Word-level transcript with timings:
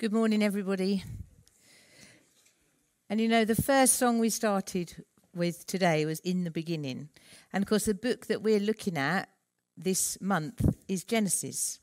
Good 0.00 0.14
morning, 0.14 0.42
everybody. 0.42 1.04
And 3.10 3.20
you 3.20 3.28
know, 3.28 3.44
the 3.44 3.54
first 3.54 3.96
song 3.96 4.18
we 4.18 4.30
started 4.30 5.04
with 5.34 5.66
today 5.66 6.06
was 6.06 6.20
In 6.20 6.44
the 6.44 6.50
Beginning. 6.50 7.10
And 7.52 7.62
of 7.62 7.68
course, 7.68 7.84
the 7.84 7.92
book 7.92 8.26
that 8.28 8.40
we're 8.40 8.60
looking 8.60 8.96
at 8.96 9.28
this 9.76 10.18
month 10.18 10.74
is 10.88 11.04
Genesis, 11.04 11.80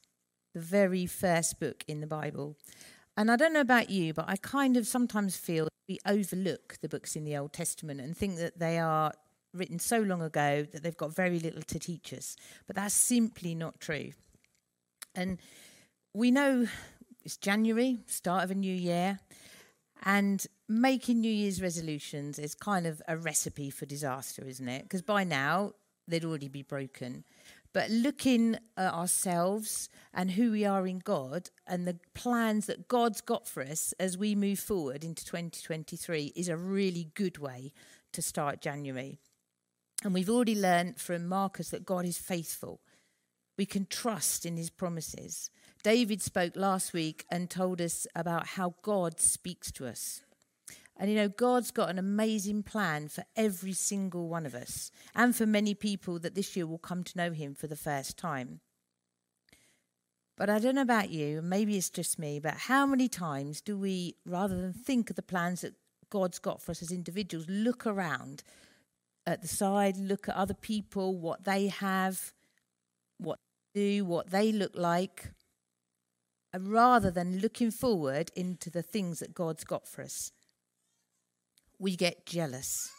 the 0.55 0.59
very 0.59 1.05
first 1.05 1.59
book 1.59 1.83
in 1.88 2.01
the 2.01 2.07
Bible. 2.07 2.57
And 3.15 3.29
I 3.29 3.35
don't 3.35 3.53
know 3.53 3.61
about 3.61 3.91
you, 3.91 4.16
but 4.16 4.25
I 4.27 4.38
kind 4.38 4.77
of 4.77 4.88
sometimes 4.88 5.38
feel 5.38 5.68
we 5.88 5.99
overlook 6.04 6.79
the 6.81 6.89
books 6.89 7.15
in 7.15 7.23
the 7.23 7.38
Old 7.38 7.54
Testament 7.54 8.02
and 8.02 8.18
think 8.18 8.38
that 8.38 8.57
they 8.57 8.79
are 8.79 9.11
written 9.54 9.77
so 9.77 9.99
long 9.99 10.23
ago 10.23 10.65
that 10.71 10.81
they've 10.81 10.97
got 10.97 11.15
very 11.15 11.38
little 11.38 11.61
to 11.61 11.77
teach 11.77 12.11
us. 12.13 12.36
But 12.65 12.77
that's 12.77 12.95
simply 12.95 13.54
not 13.54 13.79
true. 13.79 14.13
And 15.13 15.38
we 16.15 16.31
know 16.31 16.65
it's 17.28 17.36
January, 17.36 17.98
start 18.05 18.46
of 18.46 18.52
a 18.52 18.55
new 18.55 18.73
year, 18.73 19.20
and 20.06 20.47
making 20.70 21.20
New 21.20 21.29
Year's 21.29 21.61
resolutions 21.61 22.39
is 22.39 22.56
kind 22.56 22.88
of 22.88 23.01
a 23.06 23.18
recipe 23.18 23.70
for 23.70 23.86
disaster, 23.86 24.46
isn't 24.47 24.70
it? 24.70 24.84
Because 24.84 25.01
by 25.01 25.25
now 25.25 25.74
they'd 26.07 26.24
already 26.24 26.48
be 26.48 26.61
broken. 26.61 27.25
But 27.74 27.89
looking 27.89 28.56
at 28.78 28.93
ourselves 28.93 29.89
and 30.14 30.32
who 30.32 30.54
we 30.54 30.64
are 30.64 30.87
in 30.87 31.00
God 31.00 31.50
and 31.68 31.86
the 31.86 32.00
plans 32.14 32.66
that 32.67 32.88
God's 32.88 33.20
got 33.20 33.45
for 33.45 33.62
us 33.62 33.94
as 34.00 34.17
we 34.17 34.34
move 34.34 34.59
forward 34.59 35.03
into 35.03 35.25
2023 35.25 36.31
is 36.34 36.48
a 36.48 36.56
really 36.56 37.12
good 37.14 37.39
way 37.39 37.73
to 38.14 38.22
start 38.22 38.62
January. 38.62 39.20
And 40.02 40.14
we've 40.14 40.30
already 40.30 40.56
learned 40.56 41.02
from 41.02 41.28
Marcus 41.28 41.72
that 41.72 41.86
God 41.86 42.06
is 42.06 42.17
faithful. 42.17 42.80
We 43.58 43.66
can 43.66 43.86
trust 43.86 44.45
in 44.45 44.56
his 44.56 44.70
promises. 44.70 45.50
David 45.88 46.22
spoke 46.22 46.58
last 46.58 46.91
week 46.91 47.25
and 47.31 47.50
told 47.50 47.80
us 47.80 48.05
about 48.14 48.45
how 48.45 48.75
God 48.81 49.22
speaks 49.22 49.72
to 49.72 49.88
us. 49.88 50.22
And 50.97 51.09
you 51.09 51.16
know, 51.16 51.30
God's 51.30 51.72
got 51.72 51.89
an 51.89 51.98
amazing 51.98 52.64
plan 52.64 53.08
for 53.08 53.23
every 53.38 53.72
single 53.72 54.28
one 54.28 54.45
of 54.45 54.53
us 54.53 54.92
and 55.16 55.34
for 55.34 55.45
many 55.45 55.73
people 55.73 56.20
that 56.20 56.36
this 56.36 56.58
year 56.58 56.67
will 56.67 56.78
come 56.78 57.06
to 57.06 57.17
know 57.17 57.31
Him 57.31 57.56
for 57.56 57.67
the 57.67 57.78
first 57.78 58.17
time. 58.17 58.59
But 60.36 60.50
I 60.50 60.59
don't 60.59 60.75
know 60.75 60.81
about 60.81 61.09
you, 61.09 61.42
maybe 61.42 61.78
it's 61.78 61.90
just 61.90 62.19
me, 62.19 62.42
but 62.42 62.56
how 62.56 62.86
many 62.86 63.08
times 63.08 63.62
do 63.62 63.78
we, 63.78 64.17
rather 64.25 64.59
than 64.59 64.73
think 64.73 65.09
of 65.09 65.16
the 65.16 65.22
plans 65.22 65.62
that 65.62 65.75
God's 66.09 66.38
got 66.38 66.62
for 66.62 66.72
us 66.72 66.81
as 66.81 66.92
individuals, 66.92 67.47
look 67.47 67.88
around 67.88 68.44
at 69.25 69.42
the 69.42 69.47
side, 69.47 69.95
look 69.95 70.28
at 70.28 70.36
other 70.36 70.53
people, 70.53 71.17
what 71.17 71.45
they 71.45 71.67
have, 71.67 72.34
what 73.19 73.40
they 73.73 74.00
do, 74.00 74.03
what 74.03 74.31
they 74.31 74.52
look 74.52 74.75
like, 74.75 75.31
Uh, 76.53 76.59
rather 76.59 77.12
than 77.12 77.40
looking 77.40 77.72
forward 77.72 78.31
into 78.36 78.70
the 78.70 78.81
things 78.81 79.20
that 79.20 79.34
God's 79.34 79.64
got 79.64 79.88
for 79.88 80.02
us. 80.02 80.31
We 81.80 81.95
get 81.95 82.26
jealous. 82.26 82.90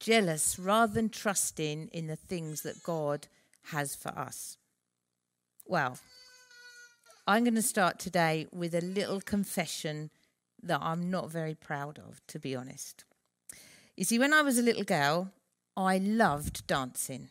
Jealous 0.00 0.58
rather 0.58 0.92
than 0.92 1.08
trusting 1.08 1.88
in 1.88 2.06
the 2.06 2.16
things 2.16 2.62
that 2.62 2.82
God 2.82 3.28
has 3.70 3.94
for 3.94 4.16
us. 4.18 4.56
Well, 5.66 5.98
I'm 7.26 7.44
going 7.44 7.54
to 7.56 7.62
start 7.62 7.98
today 7.98 8.46
with 8.52 8.74
a 8.74 8.80
little 8.80 9.20
confession 9.20 10.10
that 10.62 10.80
I'm 10.80 11.10
not 11.10 11.30
very 11.30 11.54
proud 11.54 11.98
of, 11.98 12.20
to 12.28 12.38
be 12.38 12.54
honest. 12.54 13.04
You 13.96 14.04
see, 14.04 14.18
when 14.18 14.32
I 14.32 14.42
was 14.42 14.58
a 14.58 14.62
little 14.62 14.84
girl, 14.84 15.32
I 15.76 15.98
loved 15.98 16.66
dancing. 16.66 17.30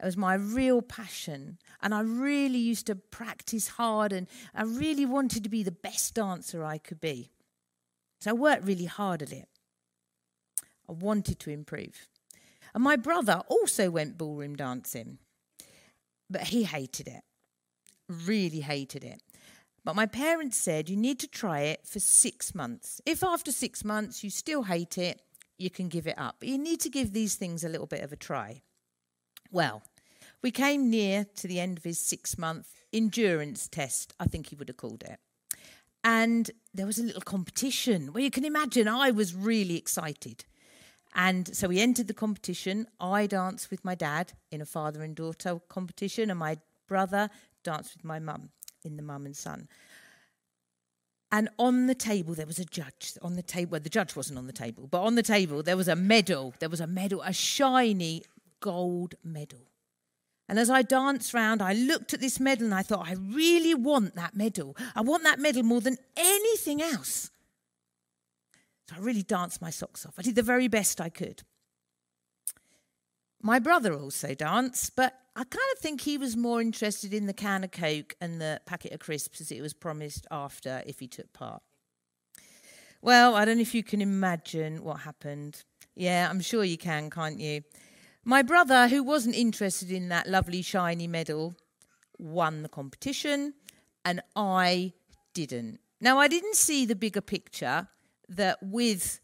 It 0.00 0.04
was 0.04 0.16
my 0.16 0.34
real 0.34 0.82
passion. 0.82 1.58
And 1.80 1.94
I 1.94 2.00
really 2.00 2.58
used 2.58 2.86
to 2.86 2.96
practice 2.96 3.68
hard 3.68 4.12
and 4.12 4.26
I 4.54 4.64
really 4.64 5.06
wanted 5.06 5.44
to 5.44 5.48
be 5.48 5.62
the 5.62 5.72
best 5.72 6.14
dancer 6.14 6.64
I 6.64 6.78
could 6.78 7.00
be. 7.00 7.30
So 8.20 8.30
I 8.30 8.34
worked 8.34 8.64
really 8.64 8.86
hard 8.86 9.22
at 9.22 9.32
it. 9.32 9.48
I 10.88 10.92
wanted 10.92 11.38
to 11.40 11.50
improve. 11.50 12.08
And 12.74 12.82
my 12.82 12.96
brother 12.96 13.42
also 13.48 13.90
went 13.90 14.18
ballroom 14.18 14.56
dancing, 14.56 15.18
but 16.28 16.42
he 16.42 16.64
hated 16.64 17.06
it, 17.06 17.22
really 18.08 18.60
hated 18.60 19.04
it. 19.04 19.22
But 19.84 19.94
my 19.94 20.06
parents 20.06 20.56
said 20.56 20.88
you 20.88 20.96
need 20.96 21.20
to 21.20 21.28
try 21.28 21.60
it 21.60 21.86
for 21.86 22.00
six 22.00 22.54
months. 22.54 23.00
If 23.06 23.22
after 23.22 23.52
six 23.52 23.84
months 23.84 24.24
you 24.24 24.30
still 24.30 24.64
hate 24.64 24.98
it, 24.98 25.20
you 25.56 25.70
can 25.70 25.88
give 25.88 26.06
it 26.06 26.18
up. 26.18 26.36
But 26.40 26.48
you 26.48 26.58
need 26.58 26.80
to 26.80 26.88
give 26.88 27.12
these 27.12 27.36
things 27.36 27.62
a 27.62 27.68
little 27.68 27.86
bit 27.86 28.00
of 28.00 28.12
a 28.12 28.16
try. 28.16 28.62
Well, 29.54 29.84
we 30.42 30.50
came 30.50 30.90
near 30.90 31.26
to 31.36 31.46
the 31.46 31.60
end 31.60 31.78
of 31.78 31.84
his 31.84 32.00
six 32.00 32.36
month 32.36 32.74
endurance 32.92 33.68
test, 33.68 34.12
I 34.18 34.24
think 34.26 34.48
he 34.48 34.56
would 34.56 34.66
have 34.66 34.76
called 34.76 35.04
it. 35.04 35.20
And 36.02 36.50
there 36.74 36.86
was 36.86 36.98
a 36.98 37.04
little 37.04 37.22
competition. 37.22 38.12
Well, 38.12 38.24
you 38.24 38.32
can 38.32 38.44
imagine 38.44 38.88
I 38.88 39.12
was 39.12 39.32
really 39.32 39.76
excited. 39.76 40.44
And 41.14 41.54
so 41.54 41.68
we 41.68 41.78
entered 41.78 42.08
the 42.08 42.14
competition. 42.14 42.88
I 42.98 43.28
danced 43.28 43.70
with 43.70 43.84
my 43.84 43.94
dad 43.94 44.32
in 44.50 44.60
a 44.60 44.66
father 44.66 45.04
and 45.04 45.14
daughter 45.14 45.60
competition, 45.68 46.30
and 46.30 46.40
my 46.40 46.58
brother 46.88 47.30
danced 47.62 47.94
with 47.94 48.04
my 48.04 48.18
mum 48.18 48.50
in 48.82 48.96
the 48.96 49.04
mum 49.04 49.24
and 49.24 49.36
son. 49.36 49.68
And 51.30 51.48
on 51.60 51.86
the 51.86 51.94
table, 51.94 52.34
there 52.34 52.46
was 52.46 52.58
a 52.58 52.64
judge. 52.64 53.12
On 53.22 53.34
the 53.34 53.42
table, 53.42 53.72
well, 53.72 53.80
the 53.80 53.88
judge 53.88 54.16
wasn't 54.16 54.38
on 54.38 54.48
the 54.48 54.52
table, 54.52 54.88
but 54.88 55.02
on 55.02 55.14
the 55.14 55.22
table, 55.22 55.62
there 55.62 55.76
was 55.76 55.88
a 55.88 55.96
medal. 55.96 56.54
There 56.58 56.68
was 56.68 56.80
a 56.80 56.88
medal, 56.88 57.22
a 57.22 57.32
shiny 57.32 58.22
gold 58.64 59.14
medal. 59.22 59.68
And 60.48 60.58
as 60.58 60.70
I 60.70 60.80
danced 60.80 61.34
round, 61.34 61.60
I 61.60 61.74
looked 61.74 62.14
at 62.14 62.20
this 62.20 62.40
medal 62.40 62.64
and 62.64 62.74
I 62.74 62.80
thought, 62.80 63.06
I 63.06 63.12
really 63.12 63.74
want 63.74 64.14
that 64.14 64.34
medal. 64.34 64.74
I 64.96 65.02
want 65.02 65.22
that 65.24 65.38
medal 65.38 65.62
more 65.62 65.82
than 65.82 65.98
anything 66.16 66.80
else. 66.80 67.30
So 68.88 68.96
I 68.96 69.00
really 69.00 69.22
danced 69.22 69.60
my 69.60 69.68
socks 69.68 70.06
off. 70.06 70.14
I 70.18 70.22
did 70.22 70.34
the 70.34 70.42
very 70.42 70.66
best 70.66 70.98
I 70.98 71.10
could. 71.10 71.42
My 73.42 73.58
brother 73.58 73.92
also 73.92 74.32
danced, 74.32 74.96
but 74.96 75.12
I 75.36 75.44
kind 75.44 75.70
of 75.74 75.78
think 75.80 76.00
he 76.00 76.16
was 76.16 76.34
more 76.34 76.62
interested 76.62 77.12
in 77.12 77.26
the 77.26 77.34
can 77.34 77.64
of 77.64 77.70
Coke 77.70 78.14
and 78.18 78.40
the 78.40 78.62
packet 78.64 78.92
of 78.92 79.00
crisps 79.00 79.42
as 79.42 79.52
it 79.52 79.60
was 79.60 79.74
promised 79.74 80.26
after 80.30 80.82
if 80.86 81.00
he 81.00 81.06
took 81.06 81.30
part. 81.34 81.62
Well, 83.02 83.34
I 83.34 83.44
don't 83.44 83.58
know 83.58 83.62
if 83.62 83.74
you 83.74 83.82
can 83.82 84.00
imagine 84.00 84.82
what 84.82 85.00
happened. 85.00 85.64
Yeah, 85.94 86.28
I'm 86.30 86.40
sure 86.40 86.64
you 86.64 86.78
can, 86.78 87.10
can't 87.10 87.38
you? 87.38 87.60
My 88.24 88.40
brother, 88.40 88.88
who 88.88 89.02
wasn't 89.02 89.34
interested 89.34 89.92
in 89.92 90.08
that 90.08 90.26
lovely 90.26 90.62
shiny 90.62 91.06
medal, 91.06 91.54
won 92.18 92.62
the 92.62 92.70
competition, 92.70 93.52
and 94.02 94.22
I 94.34 94.94
didn't. 95.34 95.80
Now, 96.00 96.18
I 96.18 96.28
didn't 96.28 96.56
see 96.56 96.86
the 96.86 96.96
bigger 96.96 97.20
picture 97.20 97.88
that 98.28 98.58
with 98.62 99.20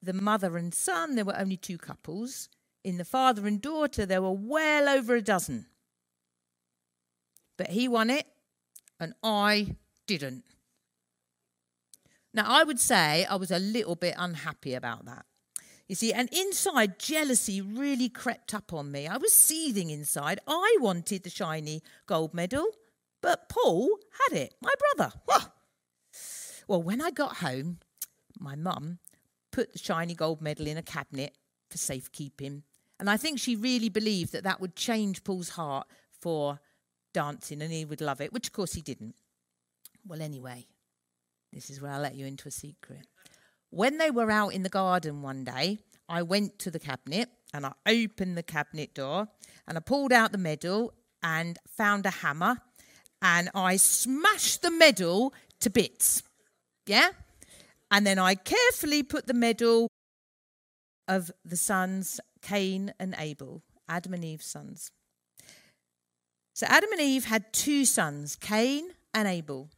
the 0.00 0.12
mother 0.12 0.56
and 0.56 0.72
son, 0.72 1.16
there 1.16 1.24
were 1.24 1.36
only 1.36 1.56
two 1.56 1.76
couples. 1.76 2.48
In 2.84 2.98
the 2.98 3.04
father 3.04 3.48
and 3.48 3.60
daughter, 3.60 4.06
there 4.06 4.22
were 4.22 4.30
well 4.30 4.88
over 4.88 5.16
a 5.16 5.22
dozen. 5.22 5.66
But 7.56 7.70
he 7.70 7.88
won 7.88 8.10
it, 8.10 8.26
and 9.00 9.14
I 9.24 9.74
didn't. 10.06 10.44
Now, 12.32 12.44
I 12.46 12.62
would 12.62 12.78
say 12.78 13.24
I 13.24 13.34
was 13.34 13.50
a 13.50 13.58
little 13.58 13.96
bit 13.96 14.14
unhappy 14.16 14.74
about 14.74 15.04
that. 15.06 15.26
You 15.88 15.94
see, 15.94 16.12
and 16.12 16.28
inside, 16.32 16.98
jealousy 16.98 17.60
really 17.60 18.08
crept 18.08 18.52
up 18.54 18.72
on 18.72 18.90
me. 18.90 19.06
I 19.06 19.18
was 19.18 19.32
seething 19.32 19.90
inside. 19.90 20.40
I 20.48 20.76
wanted 20.80 21.22
the 21.22 21.30
shiny 21.30 21.82
gold 22.06 22.34
medal, 22.34 22.66
but 23.22 23.48
Paul 23.48 23.98
had 24.28 24.36
it, 24.36 24.54
my 24.60 24.72
brother. 24.96 25.14
Well, 26.66 26.82
when 26.82 27.00
I 27.00 27.12
got 27.12 27.36
home, 27.36 27.78
my 28.38 28.56
mum 28.56 28.98
put 29.52 29.72
the 29.72 29.78
shiny 29.78 30.14
gold 30.14 30.42
medal 30.42 30.66
in 30.66 30.76
a 30.76 30.82
cabinet 30.82 31.34
for 31.70 31.78
safekeeping. 31.78 32.64
And 32.98 33.08
I 33.08 33.16
think 33.16 33.38
she 33.38 33.54
really 33.54 33.88
believed 33.88 34.32
that 34.32 34.42
that 34.42 34.60
would 34.60 34.74
change 34.74 35.22
Paul's 35.22 35.50
heart 35.50 35.86
for 36.20 36.58
dancing 37.14 37.62
and 37.62 37.72
he 37.72 37.84
would 37.84 38.00
love 38.00 38.20
it, 38.20 38.32
which 38.32 38.48
of 38.48 38.52
course 38.52 38.72
he 38.72 38.82
didn't. 38.82 39.14
Well, 40.04 40.20
anyway, 40.20 40.66
this 41.52 41.70
is 41.70 41.80
where 41.80 41.92
I'll 41.92 42.00
let 42.00 42.16
you 42.16 42.26
into 42.26 42.48
a 42.48 42.50
secret. 42.50 43.06
When 43.76 43.98
they 43.98 44.10
were 44.10 44.30
out 44.30 44.54
in 44.54 44.62
the 44.62 44.70
garden 44.70 45.20
one 45.20 45.44
day, 45.44 45.80
I 46.08 46.22
went 46.22 46.58
to 46.60 46.70
the 46.70 46.78
cabinet 46.78 47.28
and 47.52 47.66
I 47.66 47.72
opened 47.86 48.34
the 48.34 48.42
cabinet 48.42 48.94
door 48.94 49.28
and 49.68 49.76
I 49.76 49.82
pulled 49.82 50.14
out 50.14 50.32
the 50.32 50.38
medal 50.38 50.94
and 51.22 51.58
found 51.76 52.06
a 52.06 52.10
hammer 52.10 52.56
and 53.20 53.50
I 53.54 53.76
smashed 53.76 54.62
the 54.62 54.70
medal 54.70 55.34
to 55.60 55.68
bits. 55.68 56.22
Yeah? 56.86 57.10
And 57.90 58.06
then 58.06 58.18
I 58.18 58.34
carefully 58.34 59.02
put 59.02 59.26
the 59.26 59.34
medal 59.34 59.88
of 61.06 61.30
the 61.44 61.58
sons 61.58 62.18
Cain 62.40 62.94
and 62.98 63.14
Abel, 63.18 63.62
Adam 63.90 64.14
and 64.14 64.24
Eve's 64.24 64.46
sons. 64.46 64.90
So 66.54 66.66
Adam 66.66 66.92
and 66.92 67.02
Eve 67.02 67.26
had 67.26 67.52
two 67.52 67.84
sons, 67.84 68.36
Cain 68.36 68.92
and 69.12 69.28
Abel. 69.28 69.68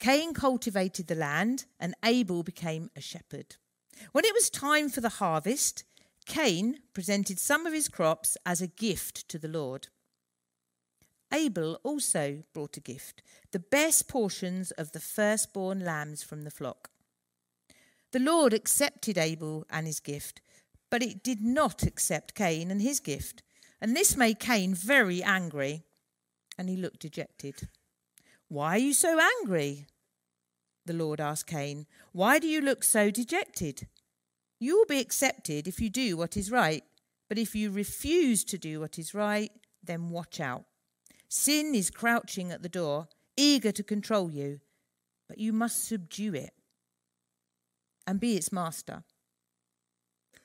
Cain 0.00 0.34
cultivated 0.34 1.06
the 1.06 1.14
land, 1.14 1.66
and 1.80 1.94
Abel 2.04 2.42
became 2.42 2.90
a 2.96 3.00
shepherd. 3.00 3.56
When 4.12 4.24
it 4.24 4.34
was 4.34 4.50
time 4.50 4.88
for 4.88 5.00
the 5.00 5.08
harvest, 5.08 5.84
Cain 6.26 6.80
presented 6.92 7.38
some 7.38 7.66
of 7.66 7.72
his 7.72 7.88
crops 7.88 8.36
as 8.44 8.60
a 8.60 8.66
gift 8.66 9.28
to 9.28 9.38
the 9.38 9.48
Lord. 9.48 9.88
Abel 11.32 11.80
also 11.82 12.44
brought 12.52 12.76
a 12.76 12.80
gift, 12.80 13.22
the 13.50 13.58
best 13.58 14.08
portions 14.08 14.70
of 14.72 14.92
the 14.92 15.00
firstborn 15.00 15.80
lambs 15.84 16.22
from 16.22 16.42
the 16.42 16.50
flock. 16.50 16.90
The 18.12 18.20
Lord 18.20 18.52
accepted 18.52 19.18
Abel 19.18 19.66
and 19.70 19.86
his 19.86 20.00
gift, 20.00 20.40
but 20.90 21.02
it 21.02 21.24
did 21.24 21.40
not 21.40 21.82
accept 21.82 22.34
Cain 22.34 22.70
and 22.70 22.80
his 22.80 23.00
gift. 23.00 23.42
And 23.80 23.96
this 23.96 24.16
made 24.16 24.38
Cain 24.38 24.74
very 24.74 25.22
angry, 25.22 25.82
and 26.56 26.68
he 26.68 26.76
looked 26.76 27.00
dejected. 27.00 27.68
Why 28.54 28.76
are 28.76 28.78
you 28.78 28.92
so 28.92 29.18
angry? 29.40 29.88
The 30.86 30.92
Lord 30.92 31.20
asked 31.20 31.48
Cain. 31.48 31.86
Why 32.12 32.38
do 32.38 32.46
you 32.46 32.60
look 32.60 32.84
so 32.84 33.10
dejected? 33.10 33.88
You 34.60 34.78
will 34.78 34.86
be 34.86 35.00
accepted 35.00 35.66
if 35.66 35.80
you 35.80 35.90
do 35.90 36.16
what 36.16 36.36
is 36.36 36.52
right, 36.52 36.84
but 37.28 37.36
if 37.36 37.56
you 37.56 37.72
refuse 37.72 38.44
to 38.44 38.56
do 38.56 38.78
what 38.78 38.96
is 38.96 39.12
right, 39.12 39.50
then 39.82 40.08
watch 40.08 40.38
out. 40.38 40.66
Sin 41.28 41.74
is 41.74 41.90
crouching 41.90 42.52
at 42.52 42.62
the 42.62 42.68
door, 42.68 43.08
eager 43.36 43.72
to 43.72 43.82
control 43.82 44.30
you, 44.30 44.60
but 45.28 45.38
you 45.38 45.52
must 45.52 45.88
subdue 45.88 46.34
it 46.34 46.54
and 48.06 48.20
be 48.20 48.36
its 48.36 48.52
master. 48.52 49.02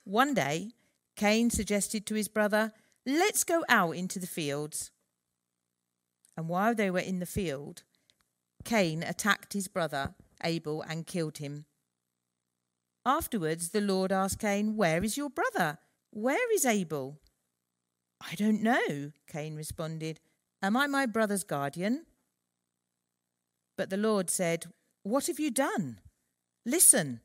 One 0.04 0.34
day, 0.34 0.72
Cain 1.16 1.52
suggested 1.52 2.08
to 2.08 2.16
his 2.16 2.28
brother, 2.28 2.74
Let's 3.06 3.44
go 3.44 3.64
out 3.70 3.92
into 3.92 4.18
the 4.18 4.26
fields. 4.26 4.90
And 6.36 6.50
while 6.50 6.74
they 6.74 6.90
were 6.90 6.98
in 6.98 7.20
the 7.20 7.28
field, 7.28 7.84
Cain 8.66 9.04
attacked 9.04 9.54
his 9.54 9.68
brother 9.68 10.16
Abel 10.44 10.82
and 10.82 11.08
killed 11.08 11.40
him. 11.40 11.66
Afterwards, 13.06 13.70
the 13.70 13.82
Lord 13.82 14.12
asked 14.12 14.40
Cain, 14.40 14.76
Where 14.76 15.04
is 15.04 15.18
your 15.18 15.30
brother? 15.30 15.80
Where 16.12 16.54
is 16.54 16.66
Abel? 16.66 17.20
I 18.22 18.36
don't 18.36 18.62
know, 18.62 19.12
Cain 19.28 19.56
responded. 19.56 20.20
Am 20.62 20.76
I 20.76 20.88
my 20.88 21.06
brother's 21.06 21.44
guardian? 21.44 22.06
But 23.78 23.90
the 23.90 23.98
Lord 23.98 24.30
said, 24.30 24.66
What 25.04 25.28
have 25.28 25.40
you 25.40 25.52
done? 25.52 26.00
Listen, 26.66 27.22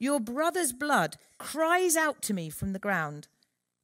your 0.00 0.20
brother's 0.20 0.72
blood 0.72 1.16
cries 1.38 1.96
out 1.96 2.22
to 2.22 2.34
me 2.34 2.50
from 2.50 2.72
the 2.72 2.78
ground. 2.78 3.28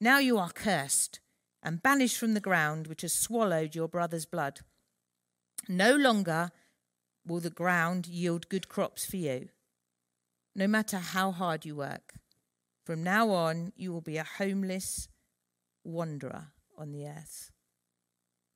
Now 0.00 0.18
you 0.18 0.38
are 0.38 0.50
cursed 0.50 1.20
and 1.62 1.82
banished 1.82 2.18
from 2.18 2.34
the 2.34 2.40
ground 2.40 2.86
which 2.86 3.02
has 3.02 3.12
swallowed 3.12 3.74
your 3.74 3.88
brother's 3.88 4.26
blood. 4.26 4.60
No 5.68 5.94
longer 5.94 6.50
will 7.26 7.40
the 7.40 7.50
ground 7.50 8.06
yield 8.06 8.48
good 8.48 8.68
crops 8.68 9.06
for 9.06 9.16
you, 9.16 9.48
no 10.54 10.66
matter 10.66 10.98
how 10.98 11.30
hard 11.30 11.64
you 11.64 11.76
work. 11.76 12.14
From 12.84 13.02
now 13.02 13.30
on, 13.30 13.72
you 13.76 13.92
will 13.92 14.02
be 14.02 14.18
a 14.18 14.24
homeless 14.24 15.08
wanderer 15.84 16.48
on 16.76 16.92
the 16.92 17.06
earth. 17.06 17.50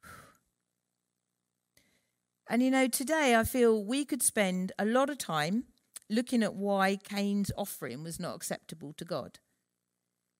And 2.50 2.62
you 2.62 2.70
know, 2.70 2.88
today 2.88 3.36
I 3.36 3.44
feel 3.44 3.84
we 3.84 4.06
could 4.06 4.22
spend 4.22 4.72
a 4.78 4.86
lot 4.86 5.10
of 5.10 5.18
time 5.18 5.64
looking 6.08 6.42
at 6.42 6.54
why 6.54 6.96
Cain's 6.96 7.52
offering 7.58 8.02
was 8.02 8.18
not 8.18 8.34
acceptable 8.34 8.94
to 8.94 9.04
God. 9.04 9.38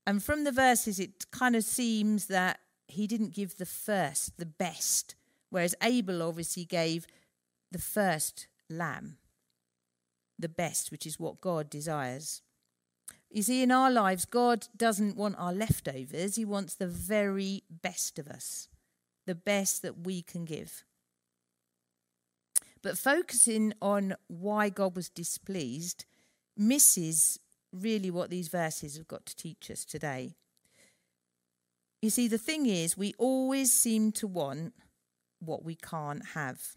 And 0.07 0.23
from 0.23 0.45
the 0.45 0.53
verses, 0.53 0.99
it 0.99 1.31
kind 1.31 1.55
of 1.55 1.65
seems 1.65 2.27
that 2.27 2.61
he 2.87 3.07
didn't 3.07 3.35
give 3.35 3.59
the 3.59 3.67
first, 3.67 4.39
the 4.39 4.47
best, 4.47 5.15
whereas 5.51 5.75
Abel 5.83 6.23
obviously 6.23 6.65
gave 6.65 7.07
the 7.71 7.79
first 7.79 8.47
lamb, 8.71 9.19
the 10.39 10.49
best, 10.49 10.91
which 10.91 11.07
is 11.07 11.19
what 11.19 11.41
God 11.41 11.69
desires. 11.69 12.43
You 13.31 13.43
see, 13.43 13.63
in 13.63 13.71
our 13.71 13.91
lives, 13.91 14.25
God 14.25 14.69
doesn't 14.77 15.17
want 15.17 15.37
our 15.39 15.53
leftovers, 15.53 16.37
He 16.37 16.45
wants 16.45 16.75
the 16.75 16.87
very 16.87 17.63
best 17.71 18.19
of 18.19 18.29
us, 18.29 18.69
the 19.27 19.35
best 19.35 19.83
that 19.83 20.07
we 20.07 20.23
can 20.23 20.45
give. 20.45 20.85
But 22.83 22.97
focusing 22.97 23.75
on 23.83 24.15
why 24.29 24.69
God 24.69 24.95
was 24.95 25.09
displeased 25.09 26.05
misses 26.57 27.39
really 27.73 28.11
what 28.11 28.31
these 28.31 28.49
verses 28.49 28.97
have 28.97 29.09
got 29.09 29.27
to 29.27 29.37
teach 29.37 29.71
us 29.71 29.85
today. 29.85 30.35
You 32.01 32.11
see, 32.11 32.29
the 32.29 32.39
thing 32.39 32.67
is, 32.67 32.97
we 32.97 33.15
always 33.19 33.73
seem 33.73 34.13
to 34.13 34.27
want 34.27 34.75
what 35.41 35.65
we 35.65 35.75
can't 35.75 36.25
have. 36.35 36.77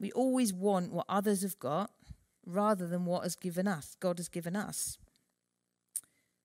We 0.00 0.10
always 0.12 0.52
want 0.52 0.92
what 0.92 1.04
others 1.08 1.42
have 1.42 1.58
got 1.58 1.90
rather 2.46 2.86
than 2.86 3.04
what 3.04 3.22
has 3.22 3.36
given 3.36 3.68
us, 3.68 3.94
God 4.00 4.18
has 4.18 4.28
given 4.28 4.56
us. 4.56 4.98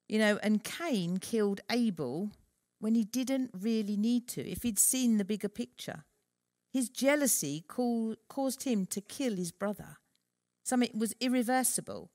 You 0.08 0.20
know, 0.20 0.38
and 0.44 0.64
Cain 0.64 1.18
killed 1.18 1.62
Abel 1.72 2.32
when 2.80 2.94
he 2.94 3.06
didn't 3.06 3.52
really 3.58 3.96
need 3.96 4.28
to, 4.28 4.48
if 4.48 4.64
he'd 4.64 4.78
seen 4.78 5.18
the 5.18 5.26
bigger 5.26 5.50
picture. 5.50 6.04
His 6.72 6.90
jealousy 6.90 7.64
caused 7.68 8.64
him 8.64 8.86
to 8.88 9.00
kill 9.00 9.38
his 9.38 9.54
brother. 9.54 9.98
Something 10.64 11.00
was 11.00 11.16
irreversible 11.22 12.12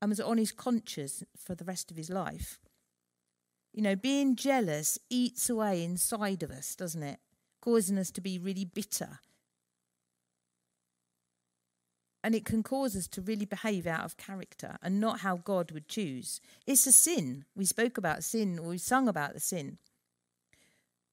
and 0.00 0.10
was 0.10 0.20
on 0.20 0.38
his 0.38 0.52
conscience 0.52 1.24
for 1.36 1.56
the 1.56 1.64
rest 1.64 1.90
of 1.90 1.96
his 1.96 2.08
life. 2.08 2.60
You 3.72 3.82
know, 3.82 3.96
being 3.96 4.36
jealous 4.36 4.98
eats 5.10 5.50
away 5.50 5.82
inside 5.82 6.42
of 6.44 6.50
us, 6.50 6.76
doesn't 6.76 7.02
it? 7.02 7.18
Causing 7.60 7.98
us 7.98 8.12
to 8.12 8.20
be 8.20 8.38
really 8.38 8.64
bitter. 8.64 9.18
And 12.26 12.34
it 12.34 12.44
can 12.44 12.64
cause 12.64 12.96
us 12.96 13.06
to 13.06 13.20
really 13.20 13.44
behave 13.44 13.86
out 13.86 14.04
of 14.04 14.16
character 14.16 14.78
and 14.82 14.98
not 14.98 15.20
how 15.20 15.36
God 15.36 15.70
would 15.70 15.86
choose. 15.86 16.40
It's 16.66 16.84
a 16.88 16.90
sin. 16.90 17.44
We 17.54 17.64
spoke 17.64 17.96
about 17.96 18.24
sin, 18.24 18.58
or 18.58 18.70
we 18.70 18.78
sung 18.78 19.06
about 19.06 19.34
the 19.34 19.38
sin. 19.38 19.78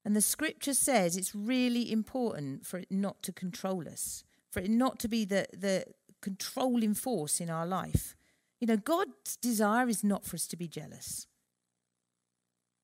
And 0.04 0.16
the 0.16 0.22
scripture 0.22 0.74
says 0.74 1.16
it's 1.16 1.36
really 1.36 1.92
important 1.92 2.66
for 2.66 2.80
it 2.80 2.88
not 2.90 3.22
to 3.22 3.32
control 3.32 3.88
us, 3.88 4.24
for 4.50 4.60
it 4.60 4.72
not 4.72 4.98
to 5.02 5.08
be 5.08 5.24
the, 5.24 5.46
the 5.56 5.86
controlling 6.20 6.96
force 6.96 7.40
in 7.40 7.48
our 7.48 7.68
life. 7.68 8.16
You 8.60 8.66
know, 8.66 8.78
God's 8.78 9.36
desire 9.36 9.88
is 9.88 10.04
not 10.04 10.26
for 10.26 10.36
us 10.36 10.48
to 10.48 10.58
be 10.58 10.68
jealous. 10.68 11.28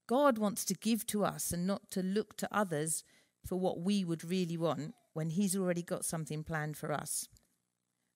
God 0.06 0.38
wants 0.38 0.66
to 0.66 0.76
give 0.76 1.08
to 1.08 1.26
us 1.26 1.52
and 1.52 1.66
not 1.66 1.90
to 1.90 2.04
look 2.04 2.38
to 2.38 2.56
others 2.56 3.04
for 3.44 3.56
what 3.56 3.80
we 3.80 4.06
would 4.06 4.24
really 4.24 4.56
want 4.56 4.94
when 5.14 5.31
He's 5.31 5.58
already 5.58 5.81
got 5.81 6.06
something 6.06 6.44
planned 6.44 6.78
for 6.78 6.92
us. 6.92 7.28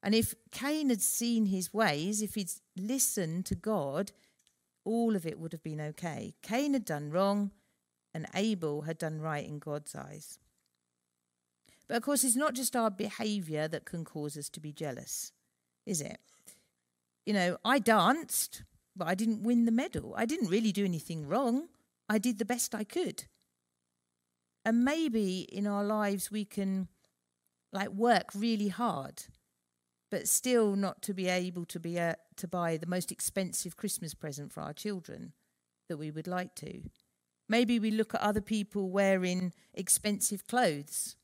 And 0.03 0.13
if 0.13 0.35
Cain 0.51 0.89
had 0.89 1.01
seen 1.01 1.45
his 1.45 1.73
ways, 1.73 2.21
if 2.21 2.35
he'd 2.35 2.51
listened 2.77 3.45
to 3.47 3.55
God, 3.55 4.11
all 4.83 5.15
of 5.15 5.25
it 5.25 5.39
would 5.39 5.53
have 5.53 5.63
been 5.63 5.79
okay. 5.79 6.33
Cain 6.41 6.73
had 6.73 6.83
done 6.83 7.09
wrong 7.09 7.51
and 8.13 8.27
Abel 8.35 8.81
had 8.81 8.97
done 8.97 9.21
right 9.21 9.47
in 9.47 9.59
God's 9.59 9.95
eyes. 9.95 10.39
But 11.87 11.97
of 11.97 12.03
course, 12.03 12.23
it's 12.23 12.35
not 12.35 12.53
just 12.53 12.75
our 12.75 12.91
behavior 12.91 13.67
that 13.69 13.85
can 13.85 14.03
cause 14.03 14.37
us 14.37 14.49
to 14.49 14.59
be 14.59 14.73
jealous, 14.73 15.31
is 15.85 16.01
it? 16.01 16.19
You 17.25 17.33
know, 17.33 17.57
I 17.63 17.79
danced, 17.79 18.63
but 18.95 19.07
I 19.07 19.15
didn't 19.15 19.43
win 19.43 19.65
the 19.65 19.71
medal. 19.71 20.13
I 20.17 20.25
didn't 20.25 20.49
really 20.49 20.73
do 20.73 20.85
anything 20.85 21.27
wrong. 21.27 21.69
I 22.09 22.17
did 22.17 22.39
the 22.39 22.45
best 22.45 22.75
I 22.75 22.83
could. 22.83 23.23
And 24.65 24.83
maybe 24.83 25.41
in 25.41 25.65
our 25.65 25.83
lives 25.83 26.29
we 26.29 26.45
can 26.45 26.89
like 27.71 27.89
work 27.89 28.29
really 28.35 28.67
hard, 28.67 29.23
but 30.13 30.27
still 30.27 30.75
not 30.75 31.01
to 31.01 31.11
be 31.11 31.27
able 31.27 31.65
to 31.65 31.79
be 31.79 31.97
a, 31.97 32.11
uh, 32.11 32.13
to 32.35 32.47
buy 32.47 32.77
the 32.77 32.85
most 32.85 33.11
expensive 33.11 33.75
Christmas 33.75 34.13
present 34.13 34.51
for 34.51 34.61
our 34.61 34.71
children 34.71 35.33
that 35.89 35.97
we 35.97 36.11
would 36.11 36.27
like 36.27 36.53
to. 36.53 36.83
Maybe 37.49 37.79
we 37.79 37.89
look 37.89 38.13
at 38.13 38.21
other 38.21 38.39
people 38.39 38.91
wearing 38.91 39.53
expensive 39.73 40.45
clothes 40.45 41.15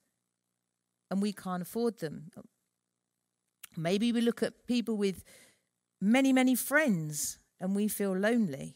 and 1.11 1.21
we 1.21 1.31
can't 1.31 1.61
afford 1.61 1.99
them. 1.99 2.31
Maybe 3.77 4.11
we 4.11 4.21
look 4.21 4.41
at 4.41 4.65
people 4.65 4.97
with 4.97 5.23
many, 6.01 6.33
many 6.33 6.55
friends 6.55 7.37
and 7.59 7.75
we 7.75 7.87
feel 7.87 8.17
lonely. 8.17 8.75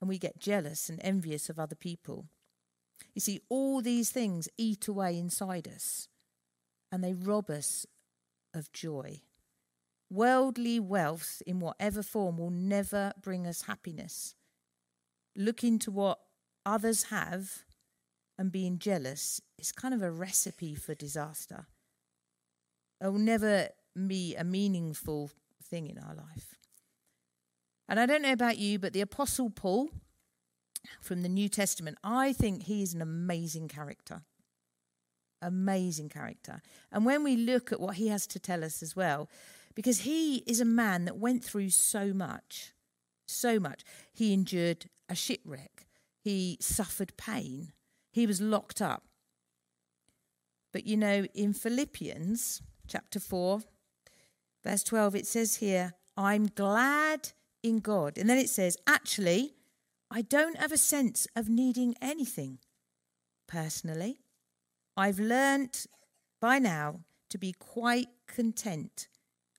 And 0.00 0.08
we 0.08 0.16
get 0.16 0.38
jealous 0.38 0.88
and 0.88 0.98
envious 1.02 1.50
of 1.50 1.58
other 1.58 1.76
people. 1.76 2.28
You 3.14 3.20
see, 3.20 3.42
all 3.50 3.82
these 3.82 4.08
things 4.08 4.48
eat 4.56 4.88
away 4.88 5.18
inside 5.18 5.68
us 5.68 6.08
and 6.94 7.02
they 7.02 7.12
rob 7.12 7.50
us 7.50 7.86
of 8.54 8.72
joy. 8.72 9.20
Worldly 10.08 10.78
wealth 10.78 11.42
in 11.44 11.58
whatever 11.58 12.04
form 12.04 12.38
will 12.38 12.50
never 12.52 13.10
bring 13.20 13.48
us 13.48 13.62
happiness 13.62 14.36
looking 15.36 15.80
to 15.80 15.90
what 15.90 16.20
others 16.64 17.04
have 17.04 17.64
and 18.38 18.52
being 18.52 18.78
jealous 18.78 19.40
is 19.58 19.72
kind 19.72 19.92
of 19.92 20.02
a 20.02 20.10
recipe 20.12 20.76
for 20.76 20.94
disaster. 20.94 21.66
It 23.02 23.08
will 23.08 23.18
never 23.18 23.70
be 24.06 24.36
a 24.36 24.44
meaningful 24.44 25.32
thing 25.60 25.88
in 25.88 25.98
our 25.98 26.14
life. 26.14 26.54
And 27.88 27.98
I 27.98 28.06
don't 28.06 28.22
know 28.22 28.32
about 28.32 28.58
you, 28.58 28.78
but 28.78 28.92
the 28.92 29.00
Apostle 29.00 29.50
Paul 29.50 29.90
from 31.00 31.22
the 31.22 31.28
New 31.28 31.48
Testament, 31.48 31.98
I 32.04 32.32
think 32.32 32.62
he 32.62 32.82
is 32.82 32.94
an 32.94 33.02
amazing 33.02 33.66
character. 33.66 34.22
Amazing 35.44 36.08
character. 36.08 36.62
And 36.90 37.04
when 37.04 37.22
we 37.22 37.36
look 37.36 37.70
at 37.70 37.80
what 37.80 37.96
he 37.96 38.08
has 38.08 38.26
to 38.28 38.38
tell 38.38 38.64
us 38.64 38.82
as 38.82 38.96
well, 38.96 39.28
because 39.74 40.00
he 40.00 40.38
is 40.46 40.60
a 40.60 40.64
man 40.64 41.04
that 41.04 41.18
went 41.18 41.44
through 41.44 41.70
so 41.70 42.12
much, 42.14 42.72
so 43.26 43.60
much. 43.60 43.82
He 44.12 44.32
endured 44.32 44.86
a 45.08 45.14
shipwreck. 45.14 45.86
He 46.20 46.56
suffered 46.60 47.16
pain. 47.16 47.72
He 48.10 48.26
was 48.26 48.40
locked 48.40 48.80
up. 48.80 49.04
But 50.72 50.86
you 50.86 50.96
know, 50.96 51.26
in 51.34 51.52
Philippians 51.52 52.62
chapter 52.88 53.20
4, 53.20 53.60
verse 54.64 54.82
12, 54.82 55.16
it 55.16 55.26
says 55.26 55.56
here, 55.56 55.94
I'm 56.16 56.46
glad 56.46 57.30
in 57.62 57.80
God. 57.80 58.18
And 58.18 58.28
then 58.28 58.38
it 58.38 58.48
says, 58.48 58.76
actually, 58.86 59.54
I 60.10 60.22
don't 60.22 60.58
have 60.58 60.72
a 60.72 60.78
sense 60.78 61.26
of 61.34 61.48
needing 61.48 61.94
anything 62.00 62.58
personally. 63.46 64.23
I've 64.96 65.18
learnt 65.18 65.86
by 66.40 66.58
now 66.58 67.00
to 67.30 67.38
be 67.38 67.52
quite 67.52 68.08
content, 68.28 69.08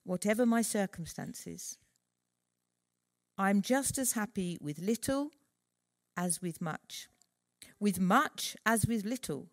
whatever 0.03 0.45
my 0.45 0.61
circumstances. 0.61 1.77
I'm 3.37 3.61
just 3.61 3.97
as 3.97 4.13
happy 4.13 4.57
with 4.61 4.79
little 4.79 5.31
as 6.15 6.41
with 6.41 6.61
much, 6.61 7.09
with 7.79 7.99
much 7.99 8.55
as 8.65 8.85
with 8.85 9.03
little. 9.03 9.47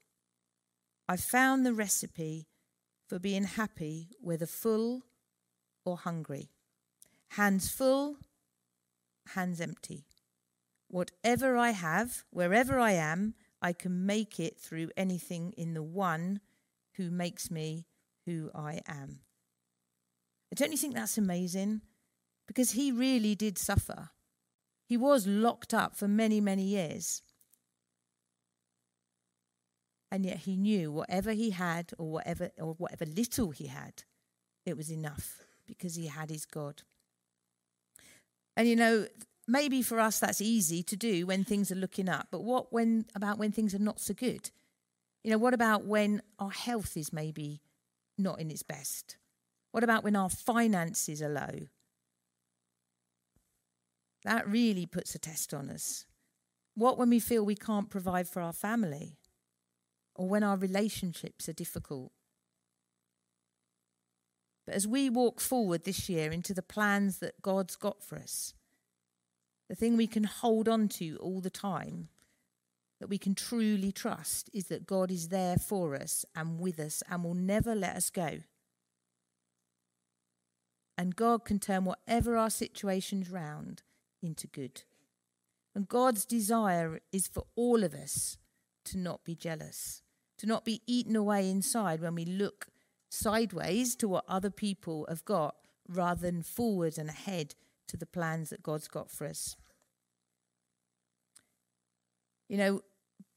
I've 1.09 1.21
found 1.21 1.67
the 1.67 1.75
recipe 1.75 2.47
for 3.09 3.19
being 3.19 3.45
happy 3.45 4.11
whether 4.21 4.47
full 4.47 5.03
or 5.85 5.97
hungry, 5.97 6.51
hands 7.31 7.71
full, 7.71 8.19
hands 9.35 9.61
empty. 9.61 10.05
Whatever 10.89 11.57
I 11.57 11.71
have, 11.71 12.23
wherever 12.31 12.79
I 12.79 12.93
am, 12.93 13.35
I 13.63 13.73
can 13.73 14.05
make 14.05 14.41
it 14.41 14.59
through 14.59 14.91
anything 14.97 15.55
in 15.57 15.75
the 15.75 15.83
one 15.83 16.41
who 16.97 17.11
makes 17.11 17.51
me 17.51 17.87
who 18.27 18.51
I 18.55 18.81
am. 18.87 19.21
Don't 20.55 20.73
you 20.73 20.77
think 20.77 20.95
that's 20.95 21.17
amazing? 21.17 21.81
Because 22.47 22.73
he 22.73 22.93
really 22.93 23.35
did 23.35 23.57
suffer. 23.57 24.11
He 24.87 24.97
was 24.97 25.27
locked 25.27 25.73
up 25.73 25.97
for 25.97 26.09
many, 26.09 26.41
many 26.41 26.65
years. 26.65 27.23
And 30.11 30.27
yet 30.27 30.39
he 30.39 30.57
knew 30.57 30.93
whatever 30.93 31.33
he 31.33 31.51
had 31.51 31.93
or 31.97 32.11
whatever 32.11 32.51
or 32.59 32.75
whatever 32.75 33.07
little 33.07 33.53
he 33.53 33.69
had, 33.69 34.03
it 34.67 34.77
was 34.77 34.91
enough 34.91 35.39
because 35.67 35.95
he 35.95 36.09
had 36.09 36.29
his 36.29 36.45
God. 36.45 36.83
And 38.55 38.69
you 38.69 38.77
know, 38.77 39.07
maybe 39.47 39.83
for 39.83 39.99
us 40.01 40.19
that's 40.19 40.41
easy 40.41 40.83
to 40.83 40.97
do 40.97 41.27
when 41.27 41.45
things 41.45 41.71
are 41.73 41.77
looking 41.77 42.09
up, 42.09 42.29
but 42.31 42.43
what 42.43 42.73
when 42.73 43.07
about 43.15 43.39
when 43.39 43.53
things 43.53 43.75
are 43.75 43.79
not 43.79 44.01
so 44.01 44.15
good? 44.15 44.51
You 45.25 45.31
know, 45.31 45.39
what 45.39 45.55
about 45.55 45.85
when 45.85 46.23
our 46.39 46.51
health 46.51 46.97
is 46.97 47.13
maybe 47.13 47.63
not 48.19 48.41
in 48.41 48.51
its 48.51 48.63
best? 48.63 49.17
What 49.71 49.85
about 49.85 50.05
when 50.05 50.17
our 50.17 50.29
finances 50.29 51.23
are 51.23 51.29
low? 51.29 51.69
That 54.25 54.49
really 54.49 54.87
puts 54.87 55.15
a 55.15 55.19
test 55.19 55.53
on 55.55 55.71
us. 55.71 56.07
What 56.75 56.99
when 56.99 57.11
we 57.11 57.21
feel 57.21 57.45
we 57.45 57.57
can't 57.57 57.91
provide 57.91 58.29
for 58.29 58.41
our 58.41 58.53
family? 58.53 59.19
Or 60.15 60.29
when 60.29 60.43
our 60.43 60.57
relationships 60.57 61.49
are 61.49 61.55
difficult? 61.55 62.13
But 64.67 64.75
as 64.75 64.87
we 64.87 65.11
walk 65.11 65.41
forward 65.41 65.85
this 65.85 66.09
year 66.09 66.31
into 66.31 66.55
the 66.55 66.63
plans 66.63 67.19
that 67.19 67.43
God's 67.43 67.77
got 67.77 68.03
for 68.03 68.17
us, 68.17 68.55
the 69.73 69.77
thing 69.77 69.97
we 69.97 70.07
can 70.07 70.25
hold 70.25 70.69
on 70.69 70.87
to 70.87 71.17
all 71.23 71.41
the 71.41 71.49
time, 71.49 72.09
that 73.01 73.07
we 73.07 73.17
can 73.17 73.35
truly 73.35 73.91
trust, 73.91 74.51
is 74.53 74.67
that 74.67 74.87
God 74.87 75.11
is 75.11 75.29
there 75.29 75.57
for 75.57 75.95
us 75.95 76.27
and 76.37 76.61
with 76.61 76.79
us 76.79 77.03
and 77.11 77.25
will 77.25 77.33
never 77.33 77.75
let 77.75 77.97
us 77.97 78.11
go. 78.11 78.41
And 80.99 81.17
God 81.17 81.47
can 81.47 81.59
turn 81.59 81.87
whatever 81.87 82.37
our 82.37 82.51
situation's 82.51 83.31
round 83.31 83.83
into 84.23 84.47
good. 84.47 84.83
And 85.75 85.89
God's 85.89 86.27
desire 86.27 87.01
is 87.11 87.27
for 87.27 87.45
all 87.57 87.83
of 87.83 87.95
us 87.95 88.37
to 88.85 88.99
not 88.99 89.25
be 89.25 89.35
jealous, 89.35 90.03
to 90.37 90.47
not 90.47 90.67
be 90.67 90.83
eaten 90.87 91.17
away 91.17 91.49
inside 91.49 92.03
when 92.03 92.15
we 92.15 92.27
look 92.27 92.67
sideways 93.09 93.97
to 93.97 94.07
what 94.07 94.25
other 94.29 94.51
people 94.51 95.07
have 95.09 95.25
got 95.25 95.55
rather 95.89 96.31
than 96.31 96.43
forward 96.43 96.99
and 96.99 97.09
ahead 97.09 97.55
to 97.89 97.97
the 97.97 98.05
plans 98.05 98.51
that 98.51 98.63
God's 98.63 98.87
got 98.87 99.11
for 99.11 99.27
us. 99.27 99.57
You 102.53 102.59
know, 102.59 102.83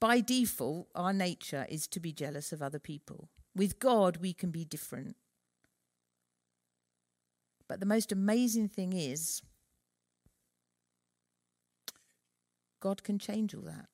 by 0.02 0.20
default, 0.20 0.90
our 0.94 1.14
nature 1.14 1.66
is 1.70 1.88
to 1.88 2.02
be 2.02 2.12
jealous 2.12 2.52
of 2.52 2.62
other 2.62 2.80
people. 2.80 3.30
With 3.56 3.80
God, 3.80 4.18
we 4.18 4.34
can 4.34 4.52
be 4.52 4.66
different. 4.66 5.16
But 7.70 7.80
the 7.80 7.86
most 7.86 8.12
amazing 8.12 8.68
thing 8.68 8.92
is, 8.92 9.42
God 12.82 13.06
can 13.06 13.18
change 13.18 13.56
all 13.56 13.62
that. 13.62 13.88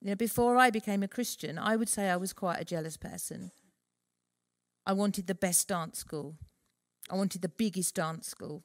You 0.00 0.08
know, 0.08 0.16
before 0.16 0.56
I 0.56 0.70
became 0.70 1.02
a 1.02 1.08
Christian, 1.08 1.58
I 1.58 1.76
would 1.76 1.90
say 1.90 2.08
I 2.08 2.16
was 2.16 2.32
quite 2.32 2.58
a 2.58 2.64
jealous 2.64 2.96
person. 2.96 3.50
I 4.86 4.94
wanted 4.94 5.26
the 5.26 5.34
best 5.34 5.68
dance 5.68 5.98
school. 5.98 6.36
I 7.10 7.14
wanted 7.14 7.42
the 7.42 7.50
biggest 7.50 7.94
dance 7.94 8.26
school. 8.26 8.64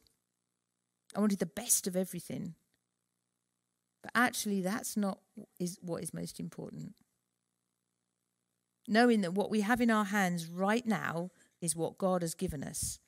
I 1.14 1.20
wanted 1.20 1.40
the 1.40 1.46
best 1.46 1.86
of 1.86 1.98
everything. 1.98 2.56
But 4.02 4.12
actually, 4.16 4.62
that's 4.62 4.98
not 4.98 5.20
is 5.60 5.78
what 5.82 6.04
is 6.04 6.14
most 6.14 6.40
important. 6.40 6.94
Knowing 8.88 9.22
that 9.22 9.34
what 9.34 9.52
we 9.52 9.62
have 9.62 9.82
in 9.82 9.92
our 9.92 10.06
hands 10.06 10.48
right 10.48 10.86
now 10.86 11.30
is 11.62 11.76
what 11.76 11.98
God 11.98 12.22
has 12.22 12.34
given 12.34 12.64
us 12.64 13.00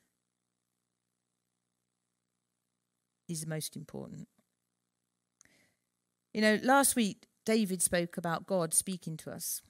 is 3.27 3.47
most 3.47 3.75
important. 3.75 4.27
You 6.33 6.41
know, 6.41 6.59
last 6.63 6.95
week 6.95 7.27
David 7.45 7.81
spoke 7.81 8.17
about 8.17 8.47
God 8.47 8.73
speaking 8.73 9.17
to 9.17 9.31
us. 9.31 9.61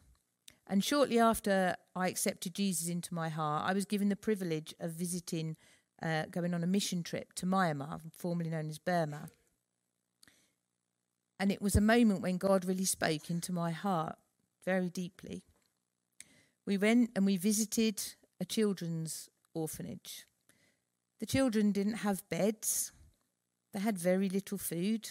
And 0.67 0.84
shortly 0.84 1.20
after 1.20 1.75
I 1.96 2.08
accepted 2.08 2.55
Jesus 2.55 2.88
into 2.88 3.13
my 3.13 3.29
heart, 3.29 3.70
I 3.70 3.74
was 3.74 3.86
given 3.86 4.10
the 4.10 4.15
privilege 4.15 4.74
of 4.79 4.91
visiting, 4.91 5.58
uh, 6.01 6.25
going 6.32 6.53
on 6.53 6.63
a 6.63 6.67
mission 6.67 7.03
trip 7.03 7.34
to 7.34 7.46
Myanmar, 7.46 8.00
formerly 8.12 8.50
known 8.50 8.70
as 8.70 8.79
Burma. 8.79 9.29
And 11.44 11.52
it 11.52 11.62
was 11.62 11.76
a 11.76 11.82
moment 11.82 12.22
when 12.22 12.38
God 12.38 12.64
really 12.64 12.86
spoke 12.86 13.30
into 13.30 13.52
my 13.52 13.72
heart 13.72 14.16
very 14.64 14.90
deeply. 14.90 15.44
We 16.66 16.78
went 16.78 17.10
and 17.18 17.26
we 17.26 17.36
visited 17.36 18.02
a 18.40 18.46
children's 18.46 19.30
orphanage. 19.54 20.26
The 21.20 21.26
children 21.26 21.74
didn't 21.74 21.96
have 21.96 22.30
beds, 22.30 22.94
they 23.74 23.82
had 23.82 23.98
very 23.98 24.30
little 24.30 24.58
food. 24.58 25.10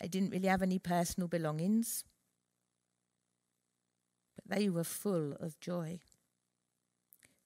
They 0.00 0.08
didn't 0.08 0.30
really 0.30 0.48
have 0.48 0.60
any 0.60 0.80
personal 0.80 1.28
belongings, 1.28 2.02
but 4.34 4.58
they 4.58 4.68
were 4.68 4.82
full 4.82 5.34
of 5.38 5.60
joy. 5.60 6.00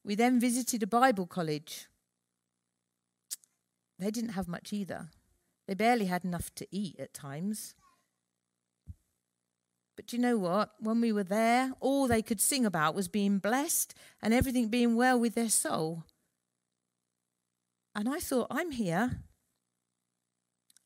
We 0.02 0.14
then 0.14 0.40
visited 0.40 0.82
a 0.82 0.86
Bible 0.86 1.26
college. 1.26 1.88
They 3.98 4.10
didn't 4.10 4.30
have 4.30 4.48
much 4.48 4.72
either. 4.72 5.10
They 5.66 5.74
barely 5.74 6.06
had 6.06 6.24
enough 6.24 6.54
to 6.56 6.66
eat 6.70 6.96
at 6.98 7.14
times. 7.14 7.74
But 9.96 10.06
do 10.06 10.16
you 10.16 10.22
know 10.22 10.36
what? 10.36 10.72
When 10.78 11.00
we 11.00 11.10
were 11.10 11.24
there, 11.24 11.72
all 11.80 12.06
they 12.06 12.22
could 12.22 12.40
sing 12.40 12.66
about 12.66 12.94
was 12.94 13.08
being 13.08 13.38
blessed 13.38 13.94
and 14.22 14.34
everything 14.34 14.68
being 14.68 14.94
well 14.94 15.18
with 15.18 15.34
their 15.34 15.48
soul. 15.48 16.04
And 17.94 18.08
I 18.08 18.18
thought, 18.18 18.48
I'm 18.50 18.72
here. 18.72 19.22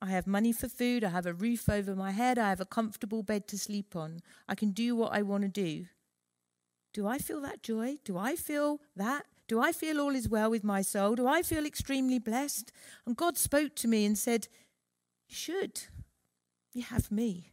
I 0.01 0.07
have 0.07 0.27
money 0.27 0.53
for 0.53 0.69
food. 0.69 1.05
I 1.05 1.11
have 1.11 1.27
a 1.27 1.35
roof 1.35 1.69
over 1.69 1.95
my 1.95 2.13
head. 2.13 2.39
I 2.39 2.49
have 2.49 2.61
a 2.61 2.65
comfortable 2.65 3.23
bed 3.23 3.49
to 3.49 3.59
sleep 3.59 3.97
on. 3.97 4.21
I 4.49 4.55
can 4.55 4.71
do 4.71 4.95
what 4.95 5.13
I 5.13 5.23
want 5.23 5.43
to 5.43 5.49
do. 5.49 5.87
Do 6.95 7.07
I 7.07 7.19
feel 7.19 7.41
that 7.43 7.63
joy? 7.63 7.97
Do 8.05 8.17
I 8.17 8.37
feel 8.37 8.81
that? 8.97 9.27
Do 9.49 9.61
I 9.61 9.73
feel 9.73 10.01
all 10.01 10.15
is 10.15 10.29
well 10.29 10.51
with 10.51 10.63
my 10.63 10.83
soul? 10.83 11.17
Do 11.17 11.27
I 11.27 11.43
feel 11.43 11.67
extremely 11.67 12.21
blessed? 12.21 12.73
And 13.05 13.17
God 13.17 13.37
spoke 13.37 13.75
to 13.77 13.89
me 13.89 14.07
and 14.07 14.17
said, 14.17 14.47
should. 15.33 15.83
You 16.73 16.83
have 16.83 17.11
me. 17.11 17.51